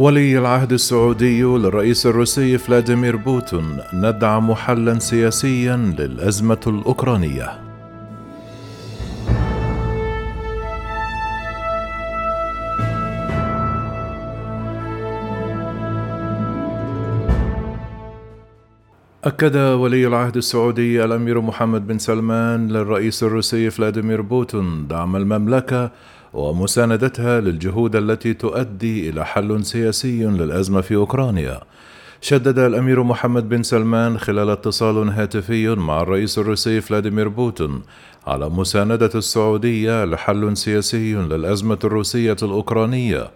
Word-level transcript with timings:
ولي 0.00 0.38
العهد 0.38 0.72
السعودي 0.72 1.42
للرئيس 1.42 2.06
الروسي 2.06 2.58
فلاديمير 2.58 3.16
بوتين 3.16 3.78
ندعم 3.94 4.54
حلا 4.54 4.98
سياسيا 4.98 5.76
للأزمة 5.76 6.60
الأوكرانية. 6.66 7.70
أكد 19.24 19.56
ولي 19.56 20.06
العهد 20.06 20.36
السعودي 20.36 21.04
الأمير 21.04 21.40
محمد 21.40 21.86
بن 21.86 21.98
سلمان 21.98 22.68
للرئيس 22.68 23.22
الروسي 23.22 23.70
فلاديمير 23.70 24.20
بوتين 24.20 24.86
دعم 24.88 25.16
المملكة 25.16 25.90
ومساندتها 26.32 27.40
للجهود 27.40 27.96
التي 27.96 28.34
تؤدي 28.34 29.10
إلى 29.10 29.26
حل 29.26 29.64
سياسي 29.64 30.24
للأزمة 30.24 30.80
في 30.80 30.94
أوكرانيا. 30.94 31.60
شدد 32.20 32.58
الأمير 32.58 33.02
محمد 33.02 33.48
بن 33.48 33.62
سلمان 33.62 34.18
خلال 34.18 34.50
اتصال 34.50 35.08
هاتفي 35.08 35.68
مع 35.68 36.02
الرئيس 36.02 36.38
الروسي 36.38 36.80
فلاديمير 36.80 37.28
بوتين 37.28 37.82
على 38.26 38.48
مساندة 38.48 39.10
السعودية 39.14 40.04
لحل 40.04 40.56
سياسي 40.56 41.14
للأزمة 41.14 41.78
الروسية 41.84 42.36
الأوكرانية 42.42 43.30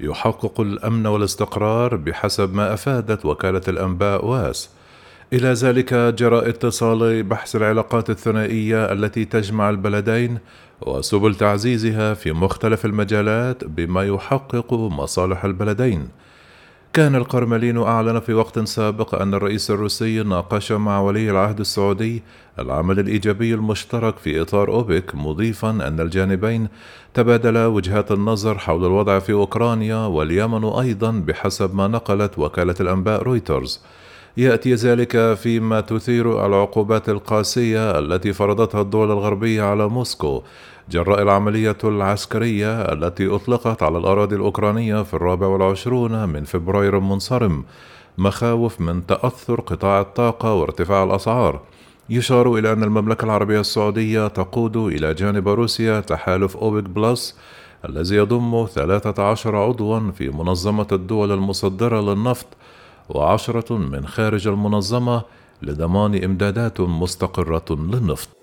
يحقق 0.00 0.60
الأمن 0.60 1.06
والاستقرار 1.06 1.96
بحسب 1.96 2.54
ما 2.54 2.74
أفادت 2.74 3.24
وكالة 3.24 3.62
الأنباء 3.68 4.24
واس. 4.26 4.70
إلى 5.32 5.52
ذلك 5.52 5.94
جرى 5.94 6.48
اتصال 6.48 7.22
بحث 7.22 7.56
العلاقات 7.56 8.10
الثنائية 8.10 8.92
التي 8.92 9.24
تجمع 9.24 9.70
البلدين 9.70 10.38
وسبل 10.80 11.34
تعزيزها 11.34 12.14
في 12.14 12.32
مختلف 12.32 12.84
المجالات 12.84 13.64
بما 13.64 14.06
يحقق 14.06 14.74
مصالح 14.74 15.44
البلدين. 15.44 16.08
كان 16.92 17.14
القرملين 17.14 17.78
أعلن 17.78 18.20
في 18.20 18.34
وقت 18.34 18.58
سابق 18.58 19.14
أن 19.14 19.34
الرئيس 19.34 19.70
الروسي 19.70 20.22
ناقش 20.22 20.72
مع 20.72 21.00
ولي 21.00 21.30
العهد 21.30 21.60
السعودي 21.60 22.22
العمل 22.58 22.98
الإيجابي 22.98 23.54
المشترك 23.54 24.16
في 24.16 24.40
إطار 24.40 24.68
أوبك 24.68 25.14
مضيفا 25.14 25.70
أن 25.70 26.00
الجانبين 26.00 26.68
تبادلا 27.14 27.66
وجهات 27.66 28.12
النظر 28.12 28.58
حول 28.58 28.84
الوضع 28.86 29.18
في 29.18 29.32
أوكرانيا 29.32 30.06
واليمن 30.06 30.64
أيضا 30.64 31.10
بحسب 31.10 31.74
ما 31.74 31.88
نقلت 31.88 32.38
وكالة 32.38 32.74
الأنباء 32.80 33.22
رويترز. 33.22 33.80
يأتي 34.38 34.74
ذلك 34.74 35.34
فيما 35.34 35.80
تثير 35.80 36.46
العقوبات 36.46 37.08
القاسية 37.08 37.98
التي 37.98 38.32
فرضتها 38.32 38.80
الدول 38.80 39.10
الغربية 39.10 39.62
على 39.62 39.88
موسكو. 39.88 40.42
جراء 40.90 41.22
العملية 41.22 41.76
العسكرية 41.84 42.82
التي 42.82 43.26
أطلقت 43.34 43.82
على 43.82 43.98
الأراضي 43.98 44.36
الأوكرانية 44.36 45.02
في 45.02 45.14
الرابع 45.14 45.46
والعشرون 45.46 46.28
من 46.28 46.44
فبراير 46.44 46.98
المنصرم 46.98 47.64
مخاوف 48.18 48.80
من 48.80 49.06
تأثر 49.06 49.60
قطاع 49.60 50.00
الطاقة 50.00 50.54
وارتفاع 50.54 51.04
الأسعار. 51.04 51.60
يشار 52.10 52.54
إلى 52.54 52.72
أن 52.72 52.82
المملكة 52.82 53.24
العربية 53.24 53.60
السعودية 53.60 54.28
تقود 54.28 54.76
إلى 54.76 55.14
جانب 55.14 55.48
روسيا 55.48 56.00
تحالف 56.00 56.56
أوبك 56.56 56.84
بلس 56.84 57.38
الذي 57.88 58.16
يضم 58.16 58.66
13 58.66 59.56
عضوا 59.56 60.10
في 60.10 60.28
منظمة 60.28 60.86
الدول 60.92 61.32
المصدرة 61.32 62.00
للنفط. 62.00 62.46
وعشرة 63.08 63.76
من 63.76 64.06
خارج 64.06 64.48
المنظمة 64.48 65.22
لضمان 65.62 66.24
إمدادات 66.24 66.80
مستقرة 66.80 67.64
للنفط. 67.70 68.37